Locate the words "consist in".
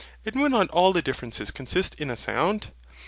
1.51-2.09